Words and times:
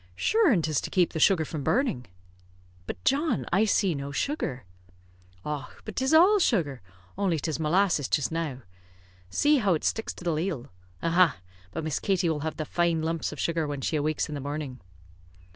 "Shure 0.15 0.51
an' 0.51 0.63
'tis 0.63 0.81
to 0.81 0.89
keep 0.89 1.13
the 1.13 1.19
sugar 1.19 1.45
from 1.45 1.63
burning." 1.63 2.07
"But, 2.87 3.03
John, 3.03 3.45
I 3.53 3.65
see 3.65 3.93
no 3.93 4.11
sugar!" 4.11 4.65
"Och, 5.45 5.79
but 5.85 5.95
'tis 5.95 6.11
all 6.11 6.39
sugar, 6.39 6.81
only 7.19 7.37
'tis 7.37 7.59
molasses 7.59 8.07
jist 8.07 8.31
now. 8.31 8.63
See 9.29 9.57
how 9.57 9.75
it 9.75 9.83
sticks 9.83 10.15
to 10.15 10.23
the 10.23 10.33
ladle. 10.33 10.69
Aha! 11.03 11.37
But 11.69 11.83
Miss 11.83 11.99
Katie 11.99 12.29
will 12.29 12.39
have 12.39 12.57
the 12.57 12.65
fine 12.65 13.03
lumps 13.03 13.31
of 13.31 13.39
sugar 13.39 13.67
when 13.67 13.81
she 13.81 13.95
awakes 13.95 14.27
in 14.27 14.33
the 14.33 14.41
morning." 14.41 14.79